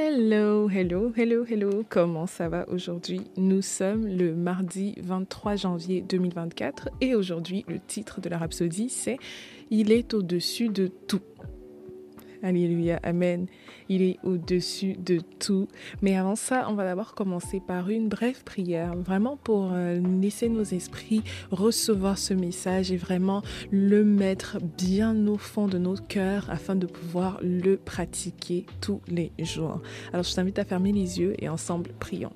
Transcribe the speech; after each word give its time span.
Hello, 0.00 0.68
hello, 0.68 1.12
hello, 1.16 1.44
hello. 1.44 1.84
Comment 1.88 2.28
ça 2.28 2.48
va 2.48 2.68
aujourd'hui? 2.68 3.22
Nous 3.36 3.62
sommes 3.62 4.06
le 4.06 4.32
mardi 4.32 4.94
23 4.98 5.56
janvier 5.56 6.02
2024 6.02 6.90
et 7.00 7.16
aujourd'hui 7.16 7.64
le 7.66 7.80
titre 7.80 8.20
de 8.20 8.28
la 8.28 8.38
rhapsodie 8.38 8.90
c'est 8.90 9.18
Il 9.70 9.90
est 9.90 10.14
au-dessus 10.14 10.68
de 10.68 10.86
tout. 10.86 11.20
Alléluia, 12.42 13.00
Amen. 13.02 13.46
Il 13.88 14.02
est 14.02 14.18
au-dessus 14.22 14.94
de 14.94 15.20
tout. 15.38 15.68
Mais 16.02 16.16
avant 16.16 16.36
ça, 16.36 16.66
on 16.68 16.74
va 16.74 16.84
d'abord 16.84 17.14
commencer 17.14 17.60
par 17.60 17.90
une 17.90 18.08
brève 18.08 18.44
prière, 18.44 18.94
vraiment 18.96 19.36
pour 19.36 19.70
euh, 19.72 19.98
laisser 20.20 20.48
nos 20.48 20.62
esprits 20.62 21.22
recevoir 21.50 22.18
ce 22.18 22.34
message 22.34 22.92
et 22.92 22.96
vraiment 22.96 23.42
le 23.70 24.04
mettre 24.04 24.58
bien 24.60 25.26
au 25.26 25.36
fond 25.36 25.66
de 25.66 25.78
nos 25.78 25.96
cœurs 25.96 26.48
afin 26.50 26.76
de 26.76 26.86
pouvoir 26.86 27.38
le 27.42 27.76
pratiquer 27.76 28.66
tous 28.80 29.00
les 29.08 29.32
jours. 29.38 29.80
Alors 30.12 30.24
je 30.24 30.34
t'invite 30.34 30.58
à 30.58 30.64
fermer 30.64 30.92
les 30.92 31.18
yeux 31.20 31.34
et 31.38 31.48
ensemble 31.48 31.90
prions. 31.98 32.32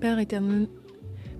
Père 0.00 0.18
éternel, 0.18 0.68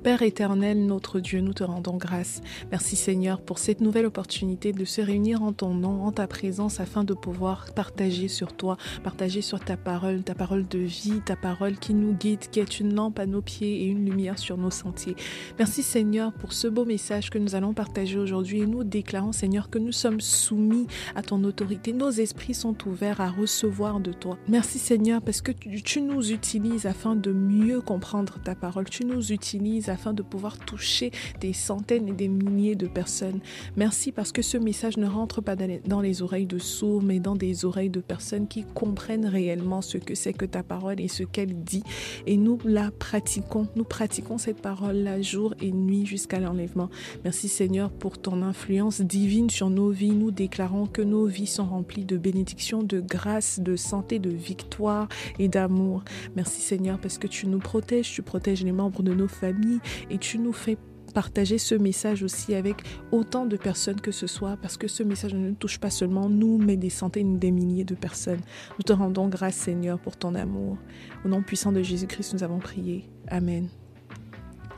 Père 0.03 0.23
éternel, 0.23 0.87
notre 0.87 1.21
Dieu, 1.21 1.43
nous 1.43 1.53
te 1.53 1.63
rendons 1.63 1.99
grâce. 1.99 2.41
Merci 2.71 2.97
Seigneur 2.97 3.43
pour 3.43 3.59
cette 3.59 3.83
nouvelle 3.83 4.07
opportunité 4.07 4.73
de 4.73 4.87
se 4.87 5.03
réunir 5.03 5.43
en 5.43 5.53
ton 5.53 5.75
nom, 5.75 6.05
en 6.05 6.11
ta 6.11 6.27
présence, 6.27 6.81
afin 6.81 7.05
de 7.05 7.13
pouvoir 7.13 7.67
partager 7.75 8.29
sur 8.29 8.55
toi, 8.55 8.79
partager 9.05 9.43
sur 9.43 9.61
ta 9.61 9.77
parole, 9.77 10.23
ta 10.23 10.35
parole 10.35 10.67
de 10.67 10.79
vie, 10.79 11.21
ta 11.27 11.37
parole 11.37 11.77
qui 11.77 11.93
nous 11.93 12.15
guide, 12.15 12.49
qui 12.51 12.61
est 12.61 12.81
une 12.81 12.95
lampe 12.95 13.19
à 13.19 13.27
nos 13.27 13.43
pieds 13.43 13.83
et 13.83 13.87
une 13.89 14.07
lumière 14.07 14.39
sur 14.39 14.57
nos 14.57 14.71
sentiers. 14.71 15.17
Merci 15.59 15.83
Seigneur 15.83 16.33
pour 16.33 16.55
ce 16.55 16.67
beau 16.67 16.87
message 16.87 17.29
que 17.29 17.39
nous 17.39 17.55
allons 17.55 17.75
partager 17.75 18.17
aujourd'hui 18.17 18.61
et 18.61 18.67
nous 18.67 18.85
déclarons 18.85 19.33
Seigneur 19.33 19.69
que 19.69 19.79
nous 19.79 19.93
sommes 19.93 20.23
soumis 20.23 20.87
à 21.15 21.21
ton 21.21 21.45
autorité. 21.45 21.93
Nos 21.93 22.11
esprits 22.11 22.55
sont 22.55 22.89
ouverts 22.89 23.21
à 23.21 23.29
recevoir 23.29 24.01
de 24.01 24.15
toi. 24.15 24.39
Merci 24.49 24.79
Seigneur 24.79 25.21
parce 25.21 25.43
que 25.43 25.53
tu, 25.53 26.01
nous 26.01 26.33
utilises 26.33 26.87
afin 26.87 27.17
de 27.17 27.33
mieux 27.33 27.83
comprendre 27.83 28.39
ta 28.43 28.55
parole. 28.55 28.89
Tu 28.89 29.05
nous 29.05 29.31
utilises 29.31 29.90
afin 29.91 30.13
de 30.13 30.23
pouvoir 30.23 30.59
toucher 30.59 31.11
des 31.41 31.53
centaines 31.53 32.09
et 32.09 32.13
des 32.13 32.29
milliers 32.29 32.77
de 32.77 32.87
personnes. 32.87 33.41
Merci 33.77 34.13
parce 34.13 34.33
que 34.33 34.43
ce 34.43 34.57
message 34.57 34.97
ne 34.97 35.07
rentre 35.07 35.41
pas 35.41 35.57
dans 35.57 36.01
les, 36.01 36.23
oreilles 36.23 36.47
de 36.47 36.59
sourds, 36.59 37.03
mais 37.03 37.21
dans 37.21 37.37
des 37.37 37.65
oreilles 37.65 37.91
de 37.91 38.01
personnes 38.01 38.49
qui 38.49 38.65
comprennent 38.75 39.27
réellement 39.27 39.83
ce 39.83 39.99
que 39.99 40.15
c'est 40.15 40.33
que 40.33 40.45
ta 40.45 40.63
parole 40.63 41.01
et 41.01 41.09
ce 41.09 41.23
qu'elle 41.23 41.63
dit. 41.63 41.83
Et 42.27 42.37
nous 42.37 42.59
la 42.65 42.91
pratiquons. 42.91 43.69
Nous 43.77 43.85
pratiquons 43.85 44.39
cette 44.39 44.61
parole-là 44.61 45.21
jour 45.21 45.55
et 45.61 45.73
nuit 45.73 46.07
jusqu'à 46.07 46.41
l'enlèvement. 46.41 46.91
Merci 47.25 47.49
Seigneur 47.49 47.91
pour 47.91 48.19
ton 48.19 48.43
influence 48.43 49.01
divine 49.01 49.51
sur 49.51 49.71
nos 49.71 49.91
vies. 49.91 50.13
Nous 50.13 50.31
déclarons 50.31 50.87
que 50.87 51.03
nos 51.03 51.27
vies 51.27 51.47
sont 51.47 51.67
remplies 51.67 52.05
de 52.05 52.17
bénédictions, 52.17 52.83
de 52.83 53.01
grâce, 53.01 53.61
de 53.61 53.77
santé, 53.77 54.19
de 54.19 54.31
victoire 54.31 55.09
et 55.39 55.49
d'amour. 55.49 56.03
Merci 56.37 56.61
Seigneur 56.61 56.99
parce 56.99 57.19
que 57.19 57.27
tu 57.27 57.47
nous 57.47 57.59
protèges, 57.59 58.13
tu 58.13 58.23
protèges 58.23 58.65
les 58.65 58.73
membres 58.73 59.03
de 59.03 59.13
nos 59.13 59.29
familles, 59.29 59.80
et 60.11 60.19
tu 60.19 60.39
nous 60.39 60.53
fais 60.53 60.77
partager 61.11 61.59
ce 61.59 61.75
message 61.75 62.23
aussi 62.23 62.55
avec 62.55 62.83
autant 63.11 63.47
de 63.47 63.57
personnes 63.57 64.01
que 64.01 64.13
ce 64.13 64.27
soit, 64.27 64.57
parce 64.57 64.77
que 64.77 64.89
ce 64.89 65.03
message 65.03 65.35
ne 65.35 65.51
touche 65.53 65.79
pas 65.79 65.91
seulement 65.91 66.29
nous, 66.29 66.59
mais 66.59 66.77
des 66.77 66.91
centaines, 66.91 67.39
des 67.39 67.51
milliers 67.51 67.85
de 67.85 67.95
personnes. 67.95 68.41
Nous 68.79 68.85
te 68.85 68.93
rendons 68.93 69.29
grâce, 69.29 69.57
Seigneur, 69.57 69.99
pour 69.99 70.17
ton 70.17 70.35
amour. 70.35 70.79
Au 71.25 71.29
nom 71.29 71.43
puissant 71.43 71.73
de 71.73 71.83
Jésus-Christ, 71.83 72.35
nous 72.35 72.43
avons 72.43 72.59
prié. 72.59 73.09
Amen. 73.29 73.69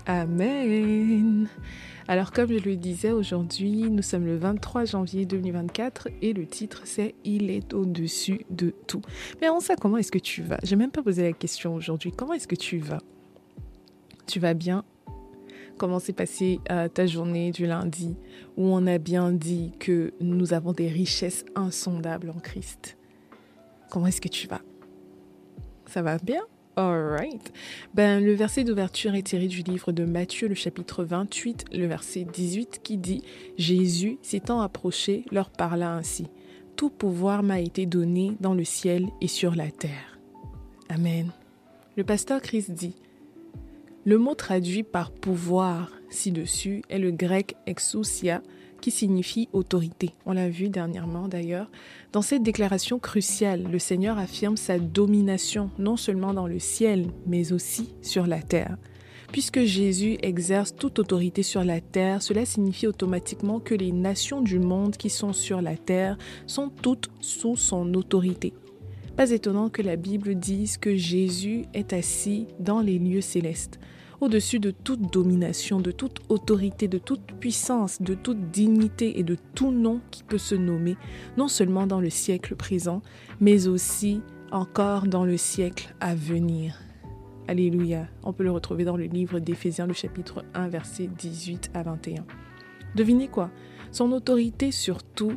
Amen. 0.06 1.48
Alors 2.08 2.32
comme 2.32 2.48
je 2.48 2.58
le 2.58 2.74
disais 2.74 3.12
aujourd'hui, 3.12 3.88
nous 3.88 4.02
sommes 4.02 4.26
le 4.26 4.36
23 4.36 4.84
janvier 4.86 5.24
2024 5.24 6.08
et 6.20 6.32
le 6.32 6.46
titre 6.46 6.82
c'est 6.84 7.14
Il 7.24 7.50
est 7.50 7.72
au-dessus 7.72 8.44
de 8.50 8.74
tout. 8.88 9.02
Mais 9.40 9.48
on 9.48 9.60
sait 9.60 9.76
comment 9.80 9.98
est-ce 9.98 10.10
que 10.10 10.18
tu 10.18 10.42
vas? 10.42 10.58
J'ai 10.64 10.74
même 10.74 10.90
pas 10.90 11.04
posé 11.04 11.22
la 11.22 11.32
question 11.32 11.74
aujourd'hui. 11.76 12.10
Comment 12.10 12.32
est-ce 12.32 12.48
que 12.48 12.56
tu 12.56 12.78
vas? 12.78 12.98
Tu 14.26 14.40
vas 14.40 14.54
bien? 14.54 14.84
Comment 15.76 15.98
s'est 15.98 16.12
passée 16.12 16.60
euh, 16.70 16.88
ta 16.88 17.06
journée 17.06 17.50
du 17.50 17.66
lundi, 17.66 18.16
où 18.56 18.66
on 18.66 18.86
a 18.86 18.98
bien 18.98 19.32
dit 19.32 19.72
que 19.78 20.12
nous 20.20 20.52
avons 20.52 20.72
des 20.72 20.88
richesses 20.88 21.44
insondables 21.54 22.30
en 22.30 22.38
Christ. 22.38 22.96
Comment 23.90 24.06
est-ce 24.06 24.20
que 24.20 24.28
tu 24.28 24.46
vas? 24.46 24.62
Ça 25.86 26.02
va 26.02 26.18
bien? 26.18 26.42
Alright. 26.76 27.52
Ben, 27.92 28.24
le 28.24 28.32
verset 28.32 28.64
d'ouverture 28.64 29.14
est 29.14 29.22
tiré 29.22 29.46
du 29.46 29.60
livre 29.60 29.92
de 29.92 30.04
Matthieu, 30.06 30.48
le 30.48 30.54
chapitre 30.54 31.04
28, 31.04 31.66
le 31.72 31.86
verset 31.86 32.24
18, 32.24 32.80
qui 32.82 32.96
dit 32.96 33.22
Jésus, 33.58 34.16
s'étant 34.22 34.62
approché, 34.62 35.26
leur 35.30 35.50
parla 35.50 35.92
ainsi 35.92 36.28
Tout 36.76 36.88
pouvoir 36.88 37.42
m'a 37.42 37.60
été 37.60 37.84
donné 37.84 38.36
dans 38.40 38.54
le 38.54 38.64
ciel 38.64 39.08
et 39.20 39.28
sur 39.28 39.54
la 39.54 39.70
terre. 39.70 40.18
Amen. 40.88 41.30
Le 41.98 42.04
pasteur 42.04 42.40
Christ 42.40 42.70
dit 42.70 42.94
le 44.04 44.18
mot 44.18 44.34
traduit 44.34 44.82
par 44.82 45.12
pouvoir 45.12 45.90
ci-dessus 46.10 46.82
est 46.88 46.98
le 46.98 47.12
grec 47.12 47.54
exousia 47.66 48.42
qui 48.80 48.90
signifie 48.90 49.48
autorité. 49.52 50.10
On 50.26 50.32
l'a 50.32 50.48
vu 50.48 50.68
dernièrement 50.68 51.28
d'ailleurs. 51.28 51.70
Dans 52.12 52.20
cette 52.20 52.42
déclaration 52.42 52.98
cruciale, 52.98 53.62
le 53.70 53.78
Seigneur 53.78 54.18
affirme 54.18 54.56
sa 54.56 54.78
domination 54.78 55.70
non 55.78 55.96
seulement 55.96 56.34
dans 56.34 56.48
le 56.48 56.58
ciel, 56.58 57.06
mais 57.26 57.52
aussi 57.52 57.94
sur 58.02 58.26
la 58.26 58.42
terre. 58.42 58.76
Puisque 59.30 59.62
Jésus 59.62 60.18
exerce 60.22 60.74
toute 60.74 60.98
autorité 60.98 61.42
sur 61.42 61.64
la 61.64 61.80
terre, 61.80 62.22
cela 62.22 62.44
signifie 62.44 62.88
automatiquement 62.88 63.60
que 63.60 63.74
les 63.74 63.92
nations 63.92 64.42
du 64.42 64.58
monde 64.58 64.96
qui 64.96 65.10
sont 65.10 65.32
sur 65.32 65.62
la 65.62 65.76
terre 65.76 66.18
sont 66.46 66.68
toutes 66.68 67.08
sous 67.20 67.56
son 67.56 67.94
autorité. 67.94 68.52
Pas 69.16 69.30
étonnant 69.30 69.68
que 69.68 69.82
la 69.82 69.96
Bible 69.96 70.34
dise 70.34 70.76
que 70.76 70.96
Jésus 70.96 71.66
est 71.72 71.92
assis 71.92 72.46
dans 72.58 72.80
les 72.80 72.98
lieux 72.98 73.20
célestes, 73.20 73.78
au-dessus 74.22 74.60
de 74.60 74.70
toute 74.70 75.12
domination, 75.12 75.80
de 75.80 75.90
toute 75.90 76.20
autorité, 76.28 76.86
de 76.86 76.98
toute 76.98 77.32
puissance, 77.40 78.00
de 78.00 78.14
toute 78.14 78.52
dignité 78.52 79.18
et 79.18 79.24
de 79.24 79.36
tout 79.54 79.72
nom 79.72 80.00
qui 80.12 80.22
peut 80.22 80.38
se 80.38 80.54
nommer, 80.54 80.96
non 81.36 81.48
seulement 81.48 81.88
dans 81.88 82.00
le 82.00 82.08
siècle 82.08 82.54
présent, 82.54 83.02
mais 83.40 83.66
aussi 83.66 84.22
encore 84.52 85.08
dans 85.08 85.24
le 85.24 85.36
siècle 85.36 85.92
à 86.00 86.14
venir. 86.14 86.78
Alléluia. 87.48 88.06
On 88.22 88.32
peut 88.32 88.44
le 88.44 88.52
retrouver 88.52 88.84
dans 88.84 88.96
le 88.96 89.06
livre 89.06 89.40
d'Éphésiens, 89.40 89.88
le 89.88 89.92
chapitre 89.92 90.44
1, 90.54 90.68
versets 90.68 91.08
18 91.18 91.72
à 91.74 91.82
21. 91.82 92.24
Devinez 92.94 93.26
quoi? 93.26 93.50
Son 93.90 94.12
autorité 94.12 94.70
sur 94.70 95.02
tout 95.02 95.36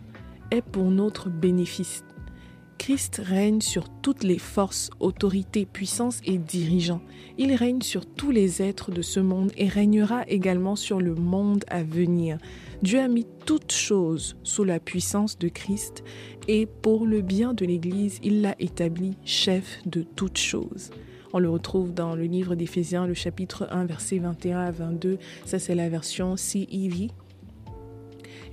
est 0.51 0.61
pour 0.61 0.91
notre 0.91 1.29
bénéfice. 1.29 2.04
Christ 2.77 3.21
règne 3.23 3.61
sur 3.61 3.89
toutes 4.01 4.23
les 4.23 4.37
forces, 4.37 4.89
autorités, 4.99 5.65
puissances 5.65 6.19
et 6.25 6.37
dirigeants. 6.37 7.01
Il 7.37 7.53
règne 7.53 7.81
sur 7.81 8.05
tous 8.05 8.31
les 8.31 8.61
êtres 8.61 8.91
de 8.91 9.01
ce 9.01 9.19
monde 9.19 9.51
et 9.57 9.67
régnera 9.67 10.23
également 10.27 10.75
sur 10.75 10.99
le 10.99 11.15
monde 11.15 11.63
à 11.67 11.83
venir. 11.83 12.37
Dieu 12.83 12.99
a 12.99 13.07
mis 13.07 13.25
toutes 13.45 13.71
choses 13.71 14.35
sous 14.43 14.63
la 14.63 14.79
puissance 14.79 15.39
de 15.39 15.47
Christ 15.47 16.03
et 16.47 16.65
pour 16.65 17.05
le 17.05 17.21
bien 17.21 17.53
de 17.53 17.65
l'Église, 17.65 18.19
il 18.23 18.41
l'a 18.41 18.55
établi 18.59 19.17
chef 19.25 19.79
de 19.85 20.03
toutes 20.03 20.37
choses. 20.37 20.91
On 21.33 21.39
le 21.39 21.49
retrouve 21.49 21.93
dans 21.93 22.15
le 22.15 22.23
livre 22.23 22.55
d'Éphésiens, 22.55 23.07
le 23.07 23.13
chapitre 23.13 23.67
1, 23.69 23.85
versets 23.85 24.19
21 24.19 24.59
à 24.59 24.71
22. 24.71 25.17
Ça, 25.45 25.59
c'est 25.59 25.75
la 25.75 25.89
version 25.89 26.37
CEV, 26.37 27.09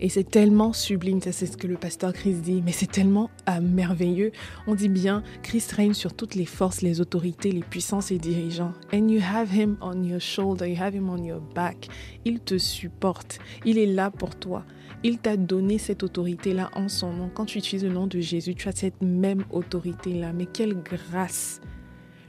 et 0.02 0.08
c'est 0.08 0.28
tellement 0.28 0.72
sublime, 0.72 1.22
ça 1.22 1.30
c'est 1.30 1.46
ce 1.46 1.56
que 1.56 1.68
le 1.68 1.76
pasteur 1.76 2.12
Christ 2.12 2.42
dit, 2.42 2.60
mais 2.60 2.72
c'est 2.72 2.90
tellement 2.90 3.30
euh, 3.48 3.60
merveilleux. 3.60 4.32
On 4.66 4.74
dit 4.74 4.88
bien, 4.88 5.22
Christ 5.44 5.70
règne 5.70 5.94
sur 5.94 6.12
toutes 6.12 6.34
les 6.34 6.44
forces, 6.44 6.82
les 6.82 7.00
autorités, 7.00 7.52
les 7.52 7.62
puissances 7.62 8.10
et 8.10 8.18
dirigeants. 8.18 8.72
And 8.92 9.06
you 9.08 9.20
have 9.22 9.54
him 9.54 9.76
on 9.80 10.02
your 10.02 10.20
shoulder, 10.20 10.66
you 10.66 10.76
have 10.76 10.92
him 10.92 11.08
on 11.08 11.22
your 11.22 11.40
back. 11.40 11.86
Il 12.24 12.40
te 12.40 12.58
supporte, 12.58 13.38
il 13.64 13.78
est 13.78 13.86
là 13.86 14.10
pour 14.10 14.34
toi. 14.34 14.64
Il 15.04 15.18
t'a 15.18 15.36
donné 15.36 15.78
cette 15.78 16.02
autorité-là 16.02 16.72
en 16.74 16.88
son 16.88 17.12
nom. 17.12 17.30
Quand 17.32 17.44
tu 17.44 17.58
utilises 17.58 17.84
le 17.84 17.92
nom 17.92 18.08
de 18.08 18.18
Jésus, 18.18 18.56
tu 18.56 18.68
as 18.68 18.72
cette 18.72 19.02
même 19.02 19.44
autorité-là. 19.52 20.32
Mais 20.32 20.46
quelle 20.46 20.74
grâce! 20.74 21.60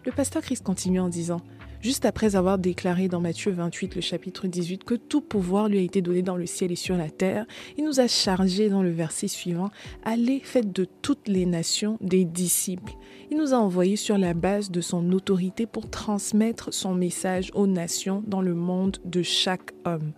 Le 0.06 0.12
pasteur 0.12 0.44
Christ 0.44 0.64
continue 0.64 1.00
en 1.00 1.10
disant, 1.10 1.42
juste 1.83 2.06
après 2.06 2.35
avoir 2.35 2.57
déclaré 2.57 3.09
dans 3.09 3.19
Matthieu 3.19 3.51
28, 3.51 3.95
le 3.95 4.01
chapitre 4.01 4.47
18, 4.47 4.85
que 4.85 4.95
tout 4.95 5.21
pouvoir 5.21 5.68
lui 5.68 5.77
a 5.77 5.81
été 5.81 6.01
donné 6.01 6.21
dans 6.21 6.38
le 6.38 6.45
ciel 6.45 6.71
et 6.71 6.77
sur 6.77 6.95
la 6.95 7.09
terre, 7.09 7.45
il 7.77 7.83
nous 7.83 8.00
a 8.00 8.07
chargé 8.07 8.69
dans 8.69 8.81
le 8.81 8.89
verset 8.89 9.27
suivant, 9.27 9.69
Allez, 10.03 10.39
faites 10.39 10.71
de 10.71 10.88
toutes 11.01 11.27
les 11.27 11.45
nations 11.45 11.97
des 12.00 12.24
disciples. 12.24 12.94
Il 13.30 13.38
nous 13.38 13.53
a 13.53 13.57
envoyés 13.57 13.97
sur 13.97 14.18
la 14.18 14.33
base 14.33 14.71
de 14.71 14.81
son 14.81 15.12
autorité 15.12 15.65
pour 15.65 15.89
transmettre 15.89 16.74
son 16.74 16.95
message 16.95 17.51
aux 17.53 17.68
nations 17.68 18.24
dans 18.25 18.41
le 18.41 18.53
monde 18.53 18.97
de 19.03 19.21
chaque 19.21 19.74
homme. 19.85 20.13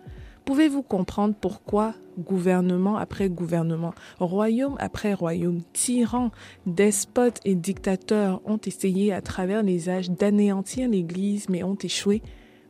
Pouvez-vous 0.46 0.84
comprendre 0.84 1.34
pourquoi 1.40 1.96
gouvernement 2.18 2.98
après 2.98 3.30
gouvernement, 3.30 3.94
royaume 4.20 4.76
après 4.80 5.14
royaume, 5.14 5.62
tyrans, 5.74 6.32
despotes 6.66 7.40
et 7.46 7.56
dictateurs 7.56 8.42
ont 8.46 8.60
essayé 8.66 9.14
à 9.14 9.22
travers 9.22 9.64
les 9.64 9.90
âges 9.90 10.10
d'anéantir 10.10 10.90
l'Église 10.90 11.50
mais 11.50 11.64
ont 11.64 11.76
échoué. 11.76 12.22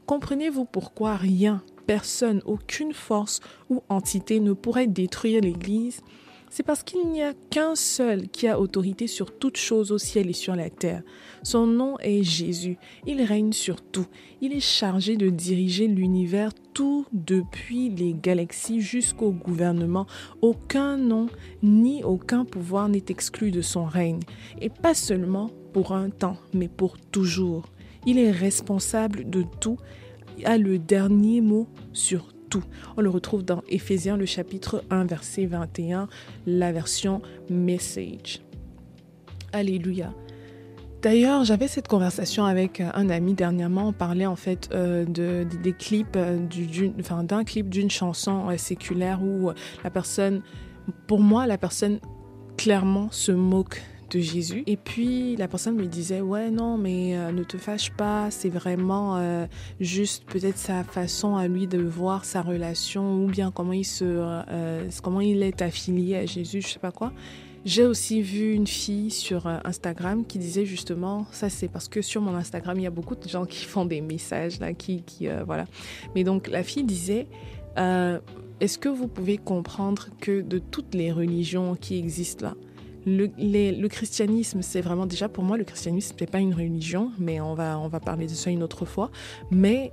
Comprenez-vous 0.06 0.66
pourquoi 0.66 1.16
rien, 1.16 1.64
personne, 1.88 2.42
aucune 2.46 2.94
force 2.94 3.40
ou 3.70 3.82
entité 3.90 4.40
ne 4.40 4.54
pourrait 4.54 4.88
détruire 4.88 5.42
l'Église? 5.42 6.02
C'est 6.50 6.64
parce 6.64 6.84
qu'il 6.84 7.10
n'y 7.10 7.22
a 7.22 7.34
qu'un 7.50 7.76
seul 7.76 8.30
qui 8.30 8.48
a 8.48 8.60
autorité 8.60 9.08
sur 9.08 9.38
toutes 9.38 9.58
choses 9.58 9.92
au 9.92 9.98
ciel 9.98 10.30
et 10.30 10.34
sur 10.34 10.56
la 10.56 10.70
terre. 10.70 11.04
Son 11.44 11.68
nom 11.68 11.98
est 12.00 12.24
Jésus. 12.24 12.78
Il 13.06 13.22
règne 13.22 13.52
sur 13.52 13.82
tout. 13.82 14.06
Il 14.42 14.54
est 14.54 14.62
chargé 14.62 15.18
de 15.18 15.30
diriger 15.30 15.88
l'univers 15.88 16.52
tout 16.74 17.06
depuis 17.12 17.90
les 17.90 18.14
galaxies 18.14 18.82
jusqu'au 18.82 19.32
gouvernement. 19.32 20.08
Aucun 20.42 20.98
nom 20.98 21.28
ni 21.64 22.04
aucun 22.04 22.46
pouvoir 22.46 22.90
n'est 22.90 23.06
exclu 23.10 23.52
de 23.52 23.62
son 23.62 23.86
règne. 23.86 24.22
Et 24.62 24.70
pas 24.70 24.94
seulement 24.94 25.50
pour 25.74 25.92
un 25.92 26.10
temps, 26.10 26.38
mais 26.54 26.70
pour 26.70 26.98
toujours. 26.98 27.66
Il 28.06 28.20
est 28.20 28.32
responsable 28.32 29.30
de 29.30 29.44
tout, 29.60 29.78
a 30.44 30.58
le 30.58 30.80
dernier 30.80 31.42
mot 31.42 31.68
sur 31.92 32.35
On 32.98 33.02
le 33.02 33.10
retrouve 33.10 33.44
dans 33.44 33.62
Éphésiens 33.68 34.18
le 34.18 34.26
chapitre 34.26 34.84
1 34.90 35.06
verset 35.06 35.46
21, 35.46 36.08
la 36.46 36.72
version 36.72 37.22
Message. 37.50 38.42
Alléluia. 39.54 40.14
D'ailleurs, 41.02 41.44
j'avais 41.44 41.68
cette 41.68 41.88
conversation 41.88 42.46
avec 42.46 42.82
un 42.82 43.10
ami 43.10 43.36
dernièrement. 43.36 43.90
On 43.90 43.94
parlait 43.94 44.26
en 44.26 44.36
fait 44.36 44.70
euh, 44.74 45.06
de, 45.06 45.46
des 45.62 45.72
clips, 45.72 46.16
euh, 46.16 46.40
d'un 47.24 47.44
clip 47.44 47.70
d'une 47.70 47.92
chanson 47.92 48.50
euh, 48.50 48.58
séculaire 48.58 49.22
où 49.22 49.52
la 49.84 49.90
personne, 49.92 50.42
pour 51.06 51.20
moi, 51.20 51.46
la 51.46 51.60
personne 51.60 52.00
clairement 52.58 53.10
se 53.12 53.32
moque 53.32 53.84
Jésus. 54.20 54.64
Et 54.68 54.78
puis 54.78 55.36
la 55.36 55.48
personne 55.48 55.76
me 55.76 55.86
disait 55.86 56.22
ouais 56.22 56.50
non 56.52 56.78
mais 56.78 57.18
euh, 57.18 57.32
ne 57.32 57.44
te 57.44 57.58
fâche 57.58 57.92
pas, 57.92 58.30
c'est 58.32 58.50
vraiment 58.50 59.18
euh, 59.18 59.46
juste 59.80 60.26
peut-être 60.26 60.58
sa 60.58 60.84
façon 60.84 61.36
à 61.36 61.48
lui 61.48 61.68
de 61.68 61.80
voir 61.80 62.26
sa 62.26 62.42
relation 62.42 63.24
ou 63.24 63.28
bien 63.28 63.52
comment 63.52 63.74
il 63.74 63.86
se 63.86 64.06
euh, 64.06 64.90
comment 65.04 65.22
il 65.22 65.44
est 65.44 65.62
affilié 65.62 66.18
à 66.18 66.26
Jésus, 66.26 66.62
je 66.62 66.68
sais 66.68 66.80
pas 66.80 66.92
quoi. 66.92 67.12
J'ai 67.66 67.84
aussi 67.84 68.22
vu 68.22 68.54
une 68.54 68.68
fille 68.68 69.10
sur 69.10 69.48
Instagram 69.48 70.24
qui 70.24 70.38
disait 70.38 70.66
justement, 70.66 71.26
ça 71.32 71.50
c'est 71.50 71.68
parce 71.68 71.88
que 71.88 72.02
sur 72.04 72.22
mon 72.22 72.36
Instagram 72.36 72.78
il 72.78 72.84
y 72.84 72.88
a 72.88 72.92
beaucoup 72.92 73.16
de 73.16 73.28
gens 73.28 73.46
qui 73.46 73.66
font 73.66 73.86
des 73.86 74.02
messages 74.02 74.60
là, 74.60 74.74
qui, 74.74 75.02
qui 75.02 75.28
voilà. 75.46 75.66
Mais 76.14 76.24
donc 76.24 76.48
la 76.48 76.64
fille 76.64 76.84
disait, 76.84 77.28
est-ce 77.76 78.78
que 78.78 78.88
vous 78.88 79.08
pouvez 79.08 79.38
comprendre 79.38 80.10
que 80.22 80.42
de 80.42 80.60
toutes 80.60 80.94
les 80.94 81.12
religions 81.12 81.76
qui 81.76 81.98
existent 81.98 82.46
là, 82.46 82.56
le, 83.06 83.88
christianisme, 83.88 84.62
c'est 84.62 84.82
vraiment 84.82 85.06
déjà 85.06 85.30
pour 85.30 85.44
moi, 85.44 85.58
le 85.58 85.64
christianisme, 85.64 86.16
n'est 86.20 86.28
pas 86.28 86.40
une 86.40 86.54
religion, 86.54 87.12
mais 87.20 87.40
on 87.40 87.54
va, 87.54 87.80
on 87.80 87.88
va 87.88 88.00
parler 88.00 88.26
de 88.26 88.32
ça 88.32 88.50
une 88.50 88.64
autre 88.64 88.86
fois. 88.86 89.12
Mais 89.52 89.92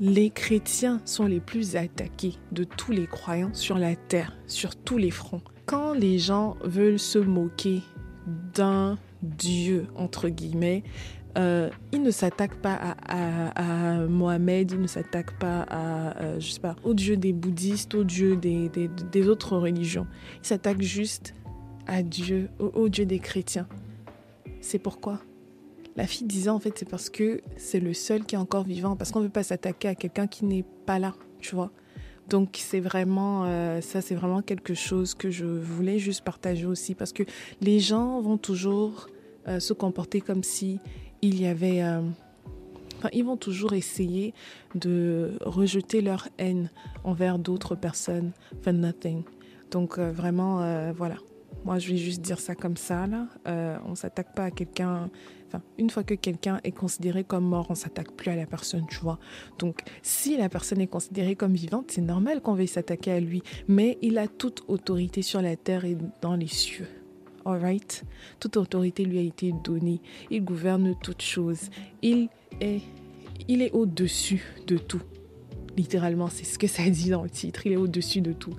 les 0.00 0.30
chrétiens 0.30 1.00
sont 1.04 1.26
les 1.26 1.40
plus 1.40 1.76
attaqués 1.76 2.34
de 2.52 2.64
tous 2.64 2.92
les 2.92 3.06
croyants 3.06 3.52
sur 3.52 3.78
la 3.78 3.96
terre, 3.96 4.36
sur 4.46 4.76
tous 4.76 4.98
les 4.98 5.10
fronts. 5.10 5.42
Quand 5.66 5.92
les 5.92 6.18
gens 6.18 6.56
veulent 6.62 6.98
se 6.98 7.18
moquer 7.18 7.82
d'un 8.54 8.96
Dieu, 9.22 9.86
entre 9.96 10.28
guillemets, 10.28 10.84
euh, 11.36 11.68
ils 11.92 12.02
ne 12.02 12.10
s'attaquent 12.10 12.60
pas 12.60 12.96
à, 13.06 14.06
Mohamed, 14.08 14.72
ils 14.72 14.80
ne 14.80 14.86
s'attaquent 14.86 15.38
pas 15.38 15.66
à, 15.68 16.20
euh, 16.20 16.40
je 16.40 16.50
sais 16.50 16.60
pas, 16.60 16.74
au 16.84 16.94
Dieu 16.94 17.16
des 17.16 17.32
bouddhistes, 17.32 17.94
au 17.94 18.04
Dieu 18.04 18.36
des, 18.36 18.68
des, 18.70 18.88
des 18.88 19.28
autres 19.28 19.56
religions. 19.56 20.06
Ils 20.42 20.46
s'attaquent 20.46 20.82
juste 20.82 21.34
à 21.88 22.02
Dieu, 22.02 22.50
au, 22.60 22.88
Dieu 22.88 23.06
des 23.06 23.18
chrétiens. 23.18 23.66
C'est 24.60 24.78
pourquoi 24.78 25.20
la 25.96 26.06
fille 26.06 26.28
disait 26.28 26.50
en 26.50 26.60
fait 26.60 26.78
c'est 26.78 26.88
parce 26.88 27.10
que 27.10 27.40
c'est 27.56 27.80
le 27.80 27.92
seul 27.92 28.24
qui 28.24 28.36
est 28.36 28.38
encore 28.38 28.62
vivant, 28.62 28.94
parce 28.94 29.10
qu'on 29.10 29.18
ne 29.18 29.24
veut 29.24 29.30
pas 29.30 29.42
s'attaquer 29.42 29.88
à 29.88 29.94
quelqu'un 29.96 30.28
qui 30.28 30.44
n'est 30.44 30.64
pas 30.86 31.00
là, 31.00 31.16
tu 31.40 31.56
vois. 31.56 31.72
Donc 32.28 32.50
c'est 32.52 32.78
vraiment 32.78 33.46
euh, 33.46 33.80
ça, 33.80 34.00
c'est 34.00 34.14
vraiment 34.14 34.40
quelque 34.40 34.74
chose 34.74 35.14
que 35.14 35.28
je 35.30 35.44
voulais 35.44 35.98
juste 35.98 36.22
partager 36.22 36.66
aussi, 36.66 36.94
parce 36.94 37.12
que 37.12 37.24
les 37.60 37.80
gens 37.80 38.20
vont 38.20 38.36
toujours 38.36 39.08
euh, 39.48 39.58
se 39.58 39.72
comporter 39.72 40.20
comme 40.20 40.44
si 40.44 40.78
il 41.20 41.40
y 41.40 41.46
avait, 41.46 41.82
euh, 41.82 42.00
enfin 42.98 43.08
ils 43.12 43.24
vont 43.24 43.36
toujours 43.36 43.72
essayer 43.72 44.34
de 44.76 45.32
rejeter 45.40 46.00
leur 46.00 46.28
haine 46.38 46.70
envers 47.02 47.40
d'autres 47.40 47.74
personnes, 47.74 48.30
enfin 48.60 48.72
nothing. 48.72 49.24
Donc 49.72 49.98
vraiment 49.98 50.92
voilà. 50.92 51.16
Moi, 51.64 51.78
je 51.78 51.90
vais 51.90 51.96
juste 51.96 52.20
dire 52.20 52.40
ça 52.40 52.54
comme 52.54 52.76
ça, 52.76 53.06
là. 53.06 53.26
Euh, 53.46 53.76
on 53.86 53.94
s'attaque 53.94 54.34
pas 54.34 54.44
à 54.44 54.50
quelqu'un. 54.50 55.10
Enfin, 55.46 55.62
une 55.78 55.90
fois 55.90 56.02
que 56.02 56.14
quelqu'un 56.14 56.60
est 56.64 56.72
considéré 56.72 57.24
comme 57.24 57.44
mort, 57.44 57.66
on 57.70 57.74
s'attaque 57.74 58.12
plus 58.12 58.30
à 58.30 58.36
la 58.36 58.46
personne, 58.46 58.86
tu 58.88 58.98
vois. 59.00 59.18
Donc, 59.58 59.80
si 60.02 60.36
la 60.36 60.48
personne 60.48 60.80
est 60.80 60.86
considérée 60.86 61.36
comme 61.36 61.54
vivante, 61.54 61.90
c'est 61.90 62.00
normal 62.00 62.40
qu'on 62.40 62.54
veuille 62.54 62.68
s'attaquer 62.68 63.12
à 63.12 63.20
lui. 63.20 63.42
Mais 63.66 63.98
il 64.02 64.18
a 64.18 64.28
toute 64.28 64.62
autorité 64.68 65.22
sur 65.22 65.42
la 65.42 65.56
terre 65.56 65.84
et 65.84 65.96
dans 66.20 66.36
les 66.36 66.46
cieux. 66.46 66.86
Alright? 67.44 68.04
Toute 68.40 68.56
autorité 68.56 69.04
lui 69.04 69.18
a 69.18 69.22
été 69.22 69.52
donnée. 69.64 70.00
Il 70.30 70.44
gouverne 70.44 70.94
toutes 71.02 71.22
choses. 71.22 71.70
Il 72.02 72.28
est, 72.60 72.82
il 73.48 73.62
est 73.62 73.72
au-dessus 73.72 74.44
de 74.66 74.76
tout. 74.76 75.02
Littéralement, 75.76 76.28
c'est 76.28 76.44
ce 76.44 76.58
que 76.58 76.66
ça 76.66 76.88
dit 76.90 77.10
dans 77.10 77.22
le 77.22 77.30
titre. 77.30 77.66
Il 77.66 77.72
est 77.72 77.76
au-dessus 77.76 78.20
de 78.20 78.32
tout. 78.32 78.54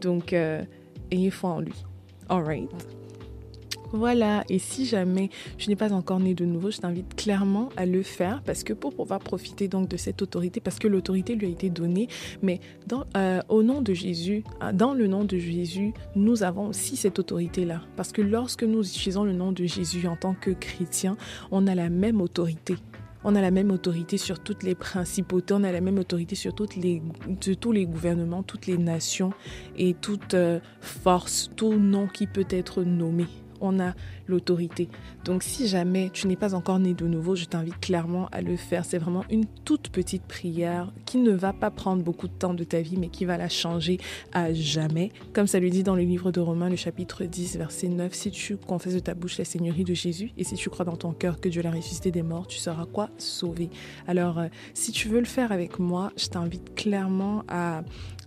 Donc, 0.00 0.32
euh, 0.32 0.64
ayez 1.10 1.30
foi 1.30 1.50
en 1.50 1.60
lui. 1.60 1.84
Alright. 2.28 2.70
Voilà, 3.94 4.42
et 4.48 4.58
si 4.58 4.86
jamais 4.86 5.28
je 5.58 5.68
n'ai 5.68 5.76
pas 5.76 5.92
encore 5.92 6.18
né 6.18 6.32
de 6.32 6.46
nouveau, 6.46 6.70
je 6.70 6.78
t'invite 6.78 7.14
clairement 7.14 7.68
à 7.76 7.84
le 7.84 8.02
faire 8.02 8.42
parce 8.42 8.64
que 8.64 8.72
pour 8.72 8.94
pouvoir 8.94 9.20
profiter 9.20 9.68
donc 9.68 9.88
de 9.88 9.98
cette 9.98 10.22
autorité, 10.22 10.60
parce 10.60 10.78
que 10.78 10.88
l'autorité 10.88 11.34
lui 11.34 11.46
a 11.46 11.50
été 11.50 11.68
donnée, 11.68 12.08
mais 12.40 12.60
euh, 13.16 13.40
au 13.50 13.62
nom 13.62 13.82
de 13.82 13.92
Jésus, 13.92 14.44
euh, 14.62 14.72
dans 14.72 14.94
le 14.94 15.06
nom 15.08 15.24
de 15.24 15.36
Jésus, 15.36 15.92
nous 16.16 16.42
avons 16.42 16.68
aussi 16.68 16.96
cette 16.96 17.18
autorité-là. 17.18 17.82
Parce 17.94 18.12
que 18.12 18.22
lorsque 18.22 18.62
nous 18.62 18.80
utilisons 18.80 19.24
le 19.24 19.34
nom 19.34 19.52
de 19.52 19.64
Jésus 19.64 20.06
en 20.06 20.16
tant 20.16 20.32
que 20.32 20.52
chrétien, 20.52 21.18
on 21.50 21.66
a 21.66 21.74
la 21.74 21.90
même 21.90 22.22
autorité 22.22 22.76
on 23.24 23.34
a 23.34 23.40
la 23.40 23.50
même 23.50 23.70
autorité 23.70 24.18
sur 24.18 24.40
toutes 24.40 24.62
les 24.62 24.74
principautés, 24.74 25.54
on 25.54 25.64
a 25.64 25.72
la 25.72 25.80
même 25.80 25.98
autorité 25.98 26.34
sur 26.34 26.54
toutes 26.54 26.76
les, 26.76 27.02
tous 27.60 27.72
les 27.72 27.86
gouvernements, 27.86 28.42
toutes 28.42 28.66
les 28.66 28.78
nations 28.78 29.32
et 29.76 29.94
toute 29.94 30.34
euh, 30.34 30.60
force, 30.80 31.50
tout 31.56 31.74
nom 31.74 32.06
qui 32.06 32.26
peut 32.26 32.46
être 32.50 32.82
nommé 32.82 33.26
on 33.62 33.80
a 33.80 33.94
l'autorité. 34.26 34.88
Donc 35.24 35.42
si 35.42 35.66
jamais 35.66 36.10
tu 36.12 36.26
n'es 36.26 36.36
pas 36.36 36.54
encore 36.54 36.78
né 36.78 36.94
de 36.94 37.06
nouveau, 37.06 37.36
je 37.36 37.44
t'invite 37.44 37.78
clairement 37.80 38.28
à 38.32 38.42
le 38.42 38.56
faire. 38.56 38.84
C'est 38.84 38.98
vraiment 38.98 39.24
une 39.30 39.46
toute 39.64 39.88
petite 39.88 40.24
prière 40.24 40.92
qui 41.06 41.18
ne 41.18 41.32
va 41.32 41.52
pas 41.52 41.70
prendre 41.70 42.02
beaucoup 42.02 42.28
de 42.28 42.32
temps 42.32 42.54
de 42.54 42.64
ta 42.64 42.80
vie, 42.80 42.96
mais 42.96 43.08
qui 43.08 43.24
va 43.24 43.36
la 43.36 43.48
changer 43.48 43.98
à 44.32 44.52
jamais. 44.52 45.10
Comme 45.32 45.46
ça 45.46 45.60
le 45.60 45.70
dit 45.70 45.82
dans 45.82 45.96
le 45.96 46.02
livre 46.02 46.32
de 46.32 46.40
Romains, 46.40 46.68
le 46.68 46.76
chapitre 46.76 47.24
10, 47.24 47.56
verset 47.56 47.88
9, 47.88 48.12
si 48.12 48.30
tu 48.30 48.56
confesses 48.56 48.94
de 48.94 48.98
ta 48.98 49.14
bouche 49.14 49.38
la 49.38 49.44
Seigneurie 49.44 49.84
de 49.84 49.94
Jésus 49.94 50.32
et 50.36 50.44
si 50.44 50.54
tu 50.54 50.70
crois 50.70 50.84
dans 50.84 50.96
ton 50.96 51.12
cœur 51.12 51.40
que 51.40 51.48
Dieu 51.48 51.62
l'a 51.62 51.70
ressuscité 51.70 52.10
des 52.10 52.22
morts, 52.22 52.46
tu 52.46 52.58
seras 52.58 52.86
quoi? 52.86 53.10
Sauvé. 53.18 53.70
Alors, 54.06 54.38
euh, 54.38 54.48
si 54.74 54.92
tu 54.92 55.08
veux 55.08 55.20
le 55.20 55.26
faire 55.26 55.52
avec 55.52 55.78
moi, 55.78 56.12
je 56.16 56.26
t'invite 56.26 56.74
clairement 56.74 57.44
à 57.48 57.82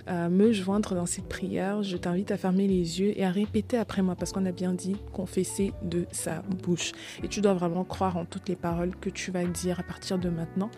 à 0.07 0.29
me 0.29 0.51
joindre 0.51 0.93
dans 0.93 1.05
cette 1.05 1.27
prière, 1.27 1.81
je 1.81 1.97
t'invite 1.97 2.31
à 2.31 2.37
fermer 2.37 2.67
les 2.67 2.99
yeux 2.99 3.17
et 3.17 3.25
à 3.25 3.31
répéter 3.31 3.77
après 3.77 4.01
moi 4.01 4.15
parce 4.15 4.31
qu'on 4.31 4.45
a 4.45 4.51
bien 4.51 4.73
dit 4.73 4.97
confesser 5.13 5.73
de 5.81 6.05
sa 6.11 6.41
bouche. 6.41 6.91
Et 7.23 7.27
tu 7.27 7.41
dois 7.41 7.53
vraiment 7.53 7.83
croire 7.83 8.17
en 8.17 8.25
toutes 8.25 8.47
les 8.47 8.55
paroles 8.55 8.95
que 8.95 9.09
tu 9.09 9.31
vas 9.31 9.43
dire 9.45 9.79
à 9.79 9.83
partir 9.83 10.19
de 10.19 10.29
maintenant. 10.29 10.69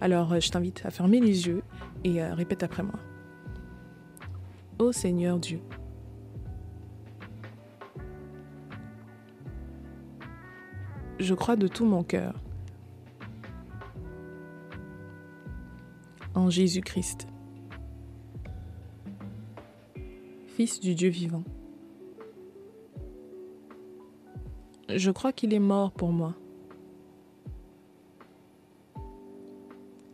Alors 0.00 0.32
euh, 0.32 0.40
je 0.40 0.50
t'invite 0.50 0.84
à 0.84 0.90
fermer 0.90 1.20
les 1.20 1.46
yeux 1.46 1.62
et 2.02 2.22
euh, 2.22 2.34
répète 2.34 2.64
après 2.64 2.82
moi. 2.82 2.98
Ô 4.78 4.90
Seigneur 4.90 5.38
Dieu, 5.38 5.60
je 11.20 11.34
crois 11.34 11.54
de 11.54 11.68
tout 11.68 11.84
mon 11.84 12.02
cœur 12.02 12.34
en 16.34 16.50
Jésus-Christ 16.50 17.28
Du 20.62 20.94
Dieu 20.94 21.08
vivant. 21.08 21.42
Je 24.88 25.10
crois 25.10 25.32
qu'il 25.32 25.52
est 25.52 25.58
mort 25.58 25.90
pour 25.90 26.12
moi. 26.12 26.34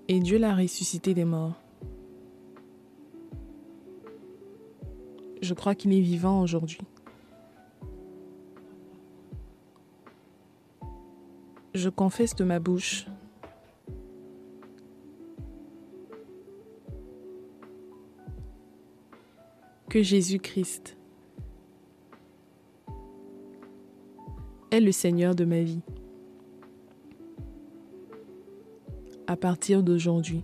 Et 0.08 0.20
Dieu 0.20 0.38
l'a 0.38 0.54
ressuscité 0.54 1.12
des 1.12 1.26
morts. 1.26 1.60
Je 5.42 5.52
crois 5.52 5.74
qu'il 5.74 5.92
est 5.92 6.00
vivant 6.00 6.40
aujourd'hui. 6.40 6.80
Je 11.74 11.90
confesse 11.90 12.34
de 12.34 12.44
ma 12.44 12.58
bouche 12.58 13.06
que 19.88 20.02
Jésus-Christ 20.02 20.96
est 24.70 24.80
le 24.80 24.92
Seigneur 24.92 25.34
de 25.34 25.44
ma 25.44 25.62
vie. 25.62 25.80
À 29.26 29.36
partir 29.36 29.82
d'aujourd'hui. 29.82 30.42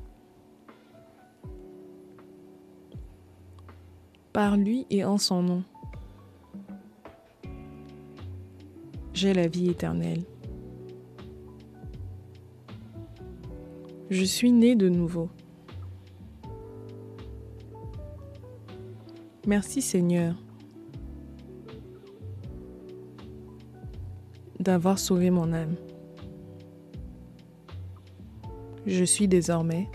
Par 4.32 4.56
lui 4.56 4.86
et 4.90 5.04
en 5.04 5.18
son 5.18 5.42
nom. 5.42 5.64
j'ai 9.14 9.32
la 9.32 9.46
vie 9.46 9.70
éternelle. 9.70 10.24
Je 14.10 14.24
suis 14.24 14.52
né 14.52 14.74
de 14.74 14.88
nouveau. 14.88 15.30
Merci 19.46 19.82
Seigneur 19.82 20.34
d'avoir 24.58 24.98
sauvé 24.98 25.30
mon 25.30 25.52
âme. 25.52 25.74
Je 28.86 29.04
suis 29.04 29.28
désormais 29.28 29.88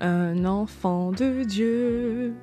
un 0.00 0.44
enfant 0.46 1.12
de 1.12 1.44
Dieu. 1.44 2.34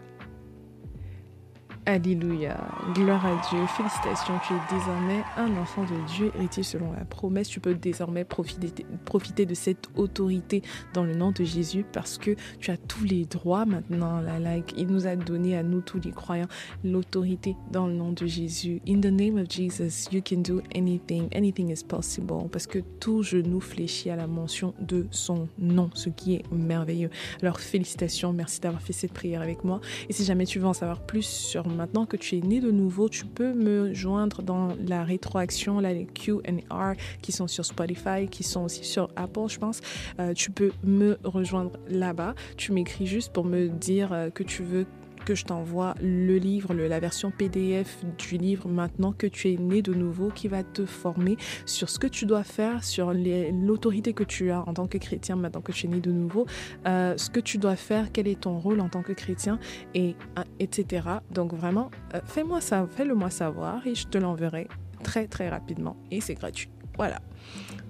Alléluia. 1.88 2.58
Gloire 2.96 3.24
à 3.24 3.40
Dieu. 3.48 3.60
Félicitations. 3.78 4.34
Tu 4.48 4.54
es 4.54 4.76
désormais 4.76 5.24
un 5.38 5.56
enfant 5.62 5.84
de 5.84 6.08
Dieu, 6.16 6.32
héritier 6.36 6.64
selon 6.64 6.92
la 6.94 7.06
promesse. 7.06 7.48
Tu 7.48 7.60
peux 7.60 7.76
désormais 7.76 8.26
profiter, 8.26 9.46
de 9.46 9.54
cette 9.54 9.90
autorité 9.96 10.64
dans 10.96 11.04
le 11.04 11.14
nom 11.14 11.32
de 11.32 11.44
Jésus 11.44 11.86
parce 11.94 12.18
que 12.18 12.36
tu 12.60 12.72
as 12.72 12.78
tous 12.78 13.04
les 13.04 13.26
droits 13.26 13.68
maintenant. 13.68 14.20
La 14.20 14.40
like, 14.40 14.74
il 14.78 14.88
nous 14.88 15.06
a 15.06 15.16
donné 15.16 15.56
à 15.56 15.62
nous 15.62 15.82
tous 15.82 16.00
les 16.04 16.10
croyants 16.10 16.48
l'autorité 16.84 17.56
dans 17.72 17.86
le 17.86 17.94
nom 17.94 18.12
de 18.12 18.26
Jésus. 18.26 18.82
In 18.88 19.02
the 19.02 19.12
name 19.12 19.38
of 19.38 19.48
Jesus, 19.48 20.10
you 20.12 20.22
can 20.28 20.38
do 20.38 20.64
anything. 20.76 21.30
Anything 21.36 21.72
is 21.72 21.84
possible 21.84 22.50
parce 22.52 22.66
que 22.66 22.80
tout 23.00 23.22
genou 23.22 23.60
fléchit 23.60 24.10
à 24.10 24.16
la 24.16 24.26
mention 24.26 24.74
de 24.80 25.06
son 25.12 25.48
nom, 25.60 25.92
ce 25.94 26.10
qui 26.10 26.34
est 26.34 26.52
merveilleux. 26.52 27.12
Alors 27.44 27.60
félicitations. 27.60 28.34
Merci 28.34 28.60
d'avoir 28.60 28.82
fait 28.82 28.94
cette 28.94 29.14
prière 29.14 29.44
avec 29.44 29.64
moi. 29.64 29.82
Et 30.10 30.14
si 30.14 30.26
jamais 30.26 30.48
tu 30.48 30.58
veux 30.58 30.68
en 30.68 30.74
savoir 30.74 31.02
plus 31.02 31.26
sur 31.26 31.75
maintenant 31.76 32.06
que 32.06 32.18
tu 32.18 32.38
es 32.38 32.42
né 32.42 32.60
de 32.60 32.72
nouveau, 32.72 33.10
tu 33.10 33.26
peux 33.26 33.54
me 33.54 33.94
joindre 33.94 34.42
dans 34.42 34.70
la 34.88 35.04
rétroaction, 35.04 35.80
les 35.80 36.06
Q&R 36.06 36.94
qui 37.22 37.32
sont 37.32 37.48
sur 37.48 37.66
Spotify, 37.66 38.28
qui 38.30 38.44
sont 38.44 38.64
aussi 38.66 38.84
sur 38.84 39.10
Apple, 39.16 39.48
je 39.48 39.60
pense. 39.60 39.82
Euh, 40.20 40.34
tu 40.34 40.52
peux 40.52 40.72
me 40.84 41.18
rejoindre 41.24 41.72
là-bas. 41.90 42.36
Tu 42.58 42.72
m'écris 42.72 43.06
juste 43.06 43.34
pour 43.34 43.46
me 43.46 43.68
dire 43.68 44.14
euh, 44.14 44.30
que 44.30 44.44
tu 44.44 44.64
veux 44.64 44.86
que 45.26 45.36
je 45.36 45.44
t'envoie 45.44 45.96
le 46.02 46.38
livre, 46.38 46.74
la 46.74 47.00
version 47.00 47.32
PDF 47.32 48.06
du 48.18 48.38
livre 48.38 48.70
maintenant 48.70 49.12
que 49.12 49.28
tu 49.28 49.52
es 49.52 49.58
né 49.58 49.82
de 49.82 49.94
nouveau 49.94 50.30
qui 50.30 50.48
va 50.48 50.64
te 50.64 50.86
former 50.86 51.36
sur 51.66 51.90
ce 51.90 52.00
que 52.00 52.08
tu 52.08 52.26
dois 52.26 52.44
faire, 52.44 52.84
sur 52.84 53.12
l'autorité 53.14 54.14
que 54.14 54.24
tu 54.24 54.52
as 54.52 54.62
en 54.62 54.74
tant 54.74 54.88
que 54.88 54.98
chrétien 54.98 55.36
maintenant 55.36 55.62
que 55.62 55.72
tu 55.72 55.88
es 55.88 55.90
né 55.90 56.00
de 56.00 56.12
nouveau, 56.12 56.46
euh, 56.86 57.18
ce 57.18 57.30
que 57.30 57.40
tu 57.40 57.58
dois 57.58 57.76
faire, 57.76 58.12
quel 58.12 58.28
est 58.28 58.42
ton 58.42 58.60
rôle 58.60 58.80
en 58.80 58.90
tant 58.90 59.02
que 59.02 59.14
chrétien, 59.14 59.60
et, 59.96 60.16
euh, 60.38 60.44
etc. 60.60 61.08
Donc 61.32 61.54
vraiment, 61.54 61.90
euh, 62.14 62.22
fais-moi 62.26 62.62
ça, 62.62 62.88
fais-le 62.88 63.16
moi 63.16 63.32
savoir 63.32 63.86
et 63.88 63.96
je 63.96 64.08
te 64.08 64.18
l'enverrai 64.18 64.68
très 65.04 65.28
très 65.28 65.50
rapidement 65.50 65.98
et 66.12 66.22
c'est 66.22 66.36
gratuit. 66.36 66.70
Voilà. 66.98 67.20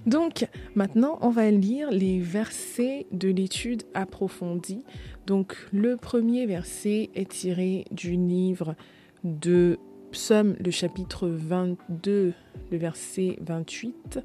Donc 0.05 0.47
maintenant, 0.75 1.17
on 1.21 1.29
va 1.29 1.49
lire 1.49 1.89
les 1.91 2.19
versets 2.19 3.07
de 3.11 3.29
l'étude 3.29 3.83
approfondie. 3.93 4.83
Donc 5.25 5.55
le 5.73 5.97
premier 5.97 6.45
verset 6.45 7.09
est 7.15 7.29
tiré 7.29 7.85
du 7.91 8.11
livre 8.11 8.75
de 9.23 9.79
Psaume, 10.11 10.55
le 10.63 10.71
chapitre 10.71 11.27
22, 11.27 12.33
le 12.71 12.77
verset 12.77 13.37
28, 13.41 14.19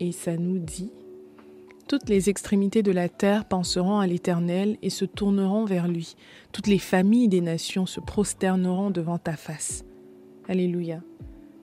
et 0.00 0.12
ça 0.12 0.36
nous 0.36 0.58
dit 0.58 0.90
Toutes 1.88 2.08
les 2.08 2.28
extrémités 2.30 2.82
de 2.82 2.90
la 2.90 3.08
terre 3.08 3.44
penseront 3.44 4.00
à 4.00 4.06
l'Éternel 4.06 4.76
et 4.82 4.90
se 4.90 5.04
tourneront 5.04 5.64
vers 5.64 5.86
lui. 5.86 6.16
Toutes 6.52 6.66
les 6.66 6.80
familles 6.80 7.28
des 7.28 7.40
nations 7.40 7.86
se 7.86 8.00
prosterneront 8.00 8.90
devant 8.90 9.18
ta 9.18 9.36
face. 9.36 9.84
Alléluia. 10.48 11.00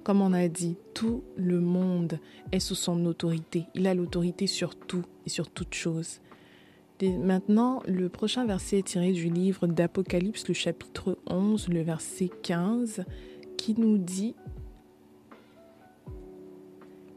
Comme 0.04 0.22
on 0.22 0.34
a 0.34 0.48
dit, 0.48 0.78
tout 0.96 1.24
le 1.36 1.60
monde 1.60 2.20
est 2.52 2.60
sous 2.60 2.74
son 2.76 3.06
autorité. 3.06 3.66
Il 3.76 3.86
a 3.86 3.94
l'autorité 3.94 4.48
sur 4.48 4.76
tout 4.76 5.04
et 5.28 5.30
sur 5.30 5.50
toute 5.50 5.76
chose. 5.76 6.22
Maintenant, 7.10 7.82
le 7.88 8.10
prochain 8.10 8.46
verset 8.46 8.80
est 8.80 8.88
tiré 8.88 9.12
du 9.12 9.30
livre 9.30 9.68
d'Apocalypse, 9.68 10.48
le 10.48 10.54
chapitre 10.54 11.18
11, 11.28 11.70
le 11.70 11.82
verset 11.82 12.30
15, 12.44 13.04
qui 13.58 13.76
nous 13.78 13.98
dit 13.98 14.36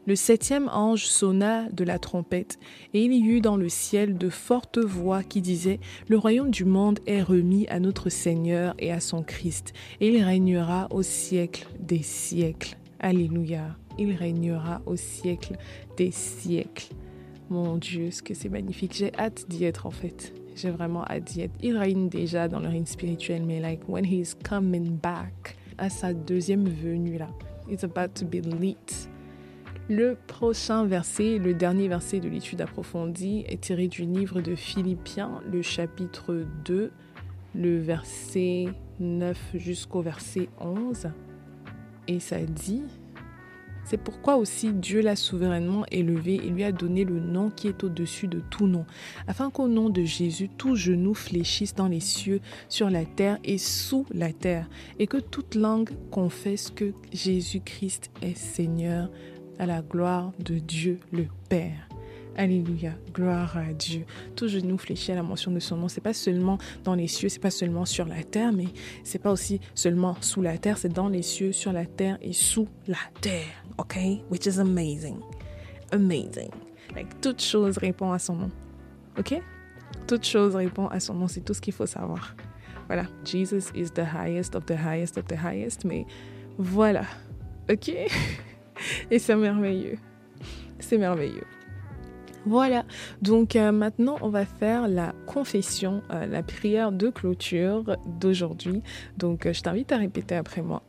le 0.07 0.15
septième 0.15 0.69
ange 0.71 1.07
sonna 1.07 1.67
de 1.69 1.83
la 1.83 1.97
trompette, 1.97 2.59
et 2.93 3.03
il 3.03 3.11
y 3.11 3.27
eut 3.27 3.41
dans 3.41 3.57
le 3.57 3.69
ciel 3.69 4.19
de 4.19 4.29
fortes 4.29 4.77
voix 4.77 5.23
qui 5.23 5.41
disaient 5.41 5.79
Le 6.07 6.17
royaume 6.19 6.51
du 6.51 6.63
monde 6.63 6.99
est 7.07 7.23
remis 7.23 7.65
à 7.69 7.79
notre 7.79 8.09
Seigneur 8.09 8.75
et 8.77 8.91
à 8.91 8.99
son 8.99 9.23
Christ, 9.23 9.73
et 10.01 10.09
il 10.09 10.23
régnera 10.23 10.87
au 10.91 11.01
siècle 11.01 11.65
des 11.79 12.03
siècles. 12.03 12.77
Alléluia. 12.99 13.75
Il 13.97 14.13
régnera 14.13 14.83
au 14.85 14.95
siècle 14.95 15.55
des 15.97 16.11
siècles. 16.11 16.89
Mon 17.49 17.77
Dieu, 17.77 18.11
ce 18.11 18.23
que 18.23 18.33
c'est 18.33 18.49
magnifique. 18.49 18.93
J'ai 18.95 19.13
hâte 19.15 19.45
d'y 19.47 19.65
être 19.65 19.85
en 19.85 19.91
fait. 19.91 20.33
J'ai 20.55 20.71
vraiment 20.71 21.03
hâte 21.05 21.25
d'y 21.25 21.41
être. 21.41 21.53
Il 21.61 21.77
règne 21.77 22.09
déjà 22.09 22.47
dans 22.47 22.59
le 22.59 22.67
règne 22.67 22.85
spirituel, 22.85 23.43
mais 23.45 23.59
like 23.59 23.81
when 23.87 24.05
he's 24.05 24.35
coming 24.47 24.97
back 24.97 25.57
à 25.77 25.89
sa 25.89 26.13
deuxième 26.13 26.67
venue 26.67 27.17
là, 27.17 27.29
it's 27.69 27.83
about 27.83 28.13
to 28.15 28.25
be 28.25 28.43
lit. 28.59 29.07
Le 29.87 30.17
prochain 30.25 30.85
verset, 30.85 31.37
le 31.37 31.53
dernier 31.53 31.87
verset 31.87 32.19
de 32.19 32.27
l'étude 32.27 32.61
approfondie, 32.61 33.45
est 33.47 33.61
tiré 33.61 33.87
du 33.87 34.01
livre 34.01 34.41
de 34.41 34.55
Philippiens, 34.55 35.41
le 35.51 35.61
chapitre 35.61 36.43
2, 36.65 36.91
le 37.53 37.77
verset 37.77 38.65
9 38.99 39.37
jusqu'au 39.53 40.01
verset 40.01 40.49
11. 40.59 41.09
Et 42.07 42.19
ça 42.19 42.39
dit, 42.41 42.81
c'est 43.85 43.97
pourquoi 43.97 44.35
aussi 44.35 44.73
Dieu 44.73 45.01
l'a 45.01 45.15
souverainement 45.15 45.85
élevé 45.91 46.35
et 46.35 46.49
lui 46.49 46.63
a 46.63 46.71
donné 46.71 47.05
le 47.05 47.19
nom 47.19 47.49
qui 47.49 47.67
est 47.67 47.83
au-dessus 47.83 48.27
de 48.27 48.39
tout 48.39 48.67
nom, 48.67 48.85
afin 49.27 49.49
qu'au 49.49 49.67
nom 49.67 49.89
de 49.89 50.03
Jésus, 50.03 50.49
tout 50.49 50.75
genou 50.75 51.13
fléchisse 51.13 51.75
dans 51.75 51.87
les 51.87 51.99
cieux, 51.99 52.41
sur 52.67 52.89
la 52.89 53.05
terre 53.05 53.37
et 53.43 53.57
sous 53.57 54.05
la 54.13 54.33
terre, 54.33 54.67
et 54.99 55.07
que 55.07 55.17
toute 55.17 55.55
langue 55.55 55.91
confesse 56.11 56.71
que 56.71 56.93
Jésus-Christ 57.13 58.11
est 58.21 58.37
Seigneur 58.37 59.09
à 59.59 59.65
la 59.65 59.81
gloire 59.81 60.33
de 60.39 60.55
Dieu 60.55 60.99
le 61.11 61.27
Père. 61.47 61.87
Alléluia, 62.37 62.91
gloire 63.13 63.57
à 63.57 63.71
Dieu. 63.71 64.03
Tout 64.35 64.49
genou 64.49 64.77
fléchit 64.77 65.13
à 65.13 65.15
la 65.15 65.23
mention 65.23 65.51
de 65.51 65.59
son 65.59 65.77
nom. 65.77 65.87
C'est 65.87 66.01
pas 66.01 66.13
seulement 66.13 66.57
dans 66.83 66.93
les 66.93 67.07
cieux, 67.07 67.29
c'est 67.29 67.39
pas 67.39 67.49
seulement 67.49 67.85
sur 67.85 68.05
la 68.05 68.23
terre, 68.23 68.51
mais 68.51 68.67
c'est 69.03 69.19
pas 69.19 69.31
aussi 69.31 69.61
seulement 69.73 70.17
sous 70.19 70.41
la 70.41 70.57
terre, 70.57 70.77
c'est 70.77 70.91
dans 70.91 71.07
les 71.07 71.21
cieux, 71.21 71.53
sur 71.53 71.71
la 71.71 71.85
terre 71.85 72.17
et 72.21 72.33
sous 72.33 72.67
la 72.87 72.97
terre. 73.21 73.63
OK? 73.77 73.97
Which 74.29 74.45
is 74.47 74.59
amazing. 74.59 75.17
Amazing. 75.93 76.51
Like, 76.93 77.21
toute 77.21 77.41
chose 77.41 77.77
répond 77.77 78.11
à 78.11 78.19
son 78.19 78.35
nom. 78.35 78.51
OK? 79.17 79.41
Toute 80.05 80.25
chose 80.25 80.55
répond 80.55 80.87
à 80.87 80.99
son 80.99 81.13
nom. 81.13 81.29
C'est 81.29 81.41
tout 81.41 81.53
ce 81.53 81.61
qu'il 81.61 81.73
faut 81.73 81.85
savoir. 81.85 82.35
Voilà. 82.87 83.05
Jesus 83.23 83.71
is 83.73 83.91
the 83.91 84.03
highest 84.05 84.55
of 84.55 84.65
the 84.65 84.75
highest 84.77 85.17
of 85.17 85.25
the 85.27 85.37
highest. 85.41 85.85
Mais 85.85 86.05
voilà. 86.57 87.05
OK? 87.71 87.89
Et 89.11 89.19
c'est 89.19 89.35
merveilleux. 89.37 89.97
C'est 90.79 90.97
merveilleux. 90.97 91.45
Voilà, 92.47 92.85
donc 93.23 93.55
euh, 93.55 93.71
maintenant 93.71 94.17
on 94.21 94.29
va 94.29 94.45
faire 94.45 94.87
la 94.87 95.13
confession, 95.25 96.03
euh, 96.11 96.27
la 96.27 96.43
prière 96.43 96.91
de 96.91 97.09
clôture 97.09 97.97
d'aujourd'hui. 98.19 98.83
Donc 99.17 99.47
euh, 99.47 99.53
je 99.53 99.61
t'invite 99.61 99.91
à 99.91 99.97
répéter 99.97 100.35
après 100.35 100.61
moi. 100.61 100.83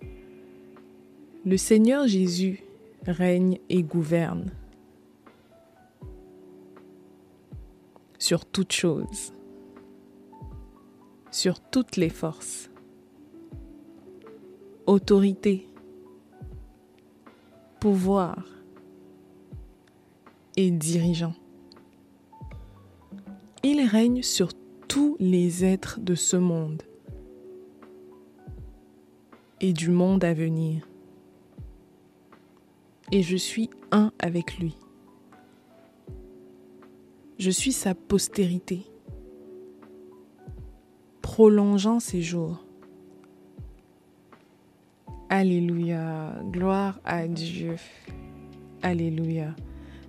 Le 1.46 1.56
Seigneur 1.56 2.06
Jésus 2.06 2.62
règne 3.06 3.58
et 3.70 3.82
gouverne 3.82 4.50
sur 8.18 8.44
toutes 8.44 8.72
choses, 8.72 9.32
sur 11.30 11.60
toutes 11.60 11.96
les 11.96 12.10
forces, 12.10 12.70
autorité, 14.84 15.70
pouvoir 17.80 18.44
et 20.56 20.70
dirigeant. 20.70 21.34
Il 23.68 23.80
règne 23.84 24.22
sur 24.22 24.50
tous 24.86 25.16
les 25.18 25.64
êtres 25.64 25.98
de 25.98 26.14
ce 26.14 26.36
monde 26.36 26.84
et 29.60 29.72
du 29.72 29.90
monde 29.90 30.22
à 30.22 30.34
venir. 30.34 30.88
Et 33.10 33.22
je 33.24 33.36
suis 33.36 33.68
un 33.90 34.12
avec 34.20 34.58
lui. 34.58 34.76
Je 37.40 37.50
suis 37.50 37.72
sa 37.72 37.96
postérité, 37.96 38.86
prolongeant 41.20 41.98
ses 41.98 42.22
jours. 42.22 42.64
Alléluia, 45.28 46.40
gloire 46.52 47.00
à 47.04 47.26
Dieu. 47.26 47.74
Alléluia. 48.82 49.56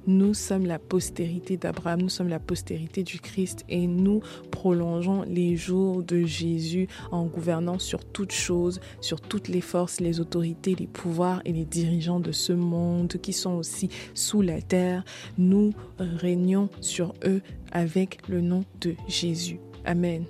Nous 0.07 0.33
sommes 0.33 0.65
la 0.65 0.79
postérité 0.79 1.57
d'Abraham, 1.57 2.01
nous 2.01 2.09
sommes 2.09 2.29
la 2.29 2.39
postérité 2.39 3.03
du 3.03 3.19
Christ 3.19 3.65
et 3.67 3.87
nous 3.87 4.21
prolongeons 4.51 5.23
les 5.27 5.57
jours 5.57 6.01
de 6.01 6.23
Jésus 6.23 6.87
en 7.11 7.25
gouvernant 7.25 7.77
sur 7.77 8.05
toutes 8.05 8.31
choses, 8.31 8.79
sur 9.01 9.19
toutes 9.19 9.49
les 9.49 9.59
forces, 9.59 9.99
les 9.99 10.21
autorités, 10.21 10.75
les 10.75 10.87
pouvoirs 10.87 11.41
et 11.43 11.51
les 11.51 11.65
dirigeants 11.65 12.21
de 12.21 12.31
ce 12.31 12.53
monde 12.53 13.17
qui 13.21 13.33
sont 13.33 13.55
aussi 13.55 13.89
sous 14.13 14.41
la 14.41 14.61
terre. 14.61 15.03
Nous 15.37 15.73
régnons 15.99 16.69
sur 16.79 17.13
eux 17.25 17.41
avec 17.73 18.27
le 18.29 18.39
nom 18.39 18.63
de 18.79 18.95
Jésus. 19.09 19.59
Amen. 19.83 20.23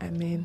Amen. 0.00 0.44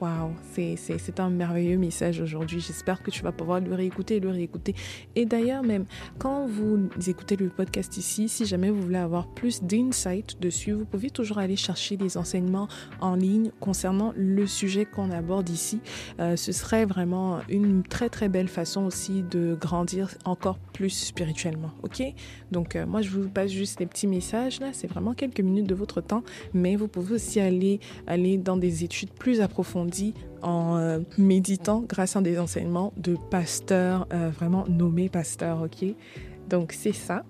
Waouh, 0.00 0.32
c'est 0.52 1.20
un 1.20 1.30
merveilleux 1.30 1.78
message 1.78 2.20
aujourd'hui. 2.20 2.58
J'espère 2.58 3.00
que 3.00 3.12
tu 3.12 3.22
vas 3.22 3.30
pouvoir 3.30 3.60
le 3.60 3.72
réécouter 3.72 4.18
le 4.18 4.28
réécouter. 4.28 4.74
Et 5.14 5.24
d'ailleurs, 5.24 5.62
même 5.62 5.84
quand 6.18 6.46
vous 6.48 6.88
écoutez 7.06 7.36
le 7.36 7.48
podcast 7.48 7.96
ici, 7.96 8.28
si 8.28 8.44
jamais 8.44 8.70
vous 8.70 8.82
voulez 8.82 8.98
avoir 8.98 9.28
plus 9.28 9.62
d'insight 9.62 10.40
dessus, 10.40 10.72
vous 10.72 10.84
pouvez 10.84 11.10
toujours 11.10 11.38
aller 11.38 11.54
chercher 11.54 11.96
des 11.96 12.16
enseignements 12.16 12.66
en 13.00 13.14
ligne 13.14 13.52
concernant 13.60 14.12
le 14.16 14.48
sujet 14.48 14.84
qu'on 14.84 15.12
aborde 15.12 15.48
ici. 15.48 15.80
Euh, 16.18 16.34
ce 16.34 16.50
serait 16.50 16.86
vraiment 16.86 17.38
une 17.48 17.84
très 17.84 18.08
très 18.08 18.28
belle 18.28 18.48
façon 18.48 18.86
aussi 18.86 19.22
de 19.22 19.56
grandir 19.60 20.10
encore 20.24 20.58
plus 20.58 20.90
spirituellement. 20.90 21.70
Ok? 21.84 22.02
Donc, 22.50 22.74
euh, 22.74 22.84
moi, 22.84 23.00
je 23.00 23.10
vous 23.10 23.28
passe 23.28 23.52
juste 23.52 23.78
des 23.78 23.86
petits 23.86 24.08
messages 24.08 24.58
là. 24.58 24.70
C'est 24.72 24.88
vraiment 24.88 25.14
quelques 25.14 25.40
minutes 25.40 25.68
de 25.68 25.74
votre 25.74 26.00
temps, 26.00 26.24
mais 26.52 26.74
vous 26.74 26.88
pouvez 26.88 27.14
aussi 27.14 27.38
aller, 27.38 27.78
aller 28.08 28.38
dans 28.38 28.56
des 28.56 28.82
études 28.82 29.10
plus 29.10 29.40
approfondies 29.40 29.83
dit 29.84 30.14
en 30.42 30.76
euh, 30.76 31.00
méditant 31.18 31.84
grâce 31.86 32.16
à 32.16 32.20
des 32.20 32.38
enseignements 32.38 32.92
de 32.96 33.16
pasteurs, 33.30 34.06
euh, 34.12 34.30
vraiment 34.30 34.64
nommés 34.68 35.08
pasteurs, 35.08 35.62
ok? 35.62 35.94
Donc 36.48 36.72
c'est 36.72 36.92
ça. 36.92 37.24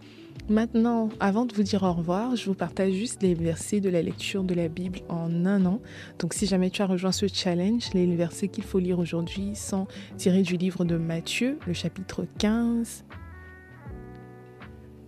Maintenant, 0.48 1.08
avant 1.20 1.46
de 1.46 1.54
vous 1.54 1.62
dire 1.62 1.84
au 1.84 1.92
revoir, 1.92 2.36
je 2.36 2.44
vous 2.44 2.54
partage 2.54 2.92
juste 2.92 3.22
les 3.22 3.34
versets 3.34 3.80
de 3.80 3.88
la 3.88 4.02
lecture 4.02 4.44
de 4.44 4.52
la 4.52 4.68
Bible 4.68 5.00
en 5.08 5.46
un 5.46 5.64
an. 5.64 5.80
Donc 6.18 6.34
si 6.34 6.46
jamais 6.46 6.70
tu 6.70 6.82
as 6.82 6.86
rejoint 6.86 7.12
ce 7.12 7.26
challenge, 7.26 7.94
les 7.94 8.06
versets 8.14 8.48
qu'il 8.48 8.64
faut 8.64 8.78
lire 8.78 8.98
aujourd'hui 8.98 9.54
sont 9.54 9.86
tirés 10.18 10.42
du 10.42 10.56
livre 10.56 10.84
de 10.84 10.96
Matthieu, 10.96 11.58
le 11.66 11.72
chapitre 11.72 12.26
15, 12.38 13.04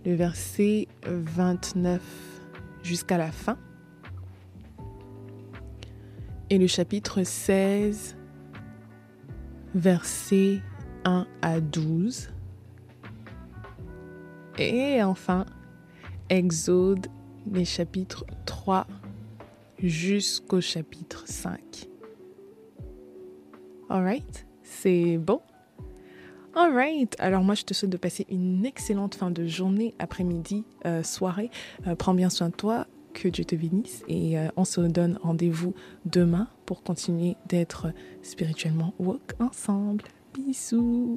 le 0.05 0.15
verset 0.15 0.87
29 1.05 2.01
jusqu'à 2.81 3.17
la 3.17 3.31
fin 3.31 3.57
et 6.49 6.57
le 6.57 6.67
chapitre 6.67 7.23
16, 7.23 8.15
versets 9.75 10.61
1 11.05 11.27
à 11.41 11.59
12. 11.59 12.29
Et 14.57 15.03
enfin, 15.03 15.45
Exode, 16.29 17.07
les 17.51 17.65
chapitres 17.65 18.25
3 18.45 18.87
jusqu'au 19.79 20.61
chapitre 20.61 21.23
5. 21.27 21.87
Alright, 23.89 24.47
c'est 24.63 25.17
bon? 25.17 25.41
Alright, 26.55 27.15
alors 27.19 27.43
moi 27.43 27.55
je 27.55 27.63
te 27.63 27.73
souhaite 27.73 27.91
de 27.91 27.97
passer 27.97 28.25
une 28.29 28.65
excellente 28.65 29.15
fin 29.15 29.31
de 29.31 29.45
journée, 29.45 29.93
après-midi, 29.99 30.65
euh, 30.85 31.03
soirée. 31.03 31.51
Euh, 31.85 31.95
prends 31.95 32.15
bien 32.15 32.29
soin 32.29 32.49
de 32.49 32.55
toi, 32.55 32.87
que 33.13 33.27
Dieu 33.27 33.45
te 33.45 33.55
bénisse 33.55 34.03
et 34.07 34.37
euh, 34.37 34.47
on 34.55 34.65
se 34.65 34.81
donne 34.81 35.19
rendez-vous 35.21 35.73
demain 36.05 36.47
pour 36.65 36.83
continuer 36.83 37.35
d'être 37.47 37.87
spirituellement 38.21 38.93
woke 38.99 39.33
ensemble. 39.39 40.03
Bisous 40.33 41.15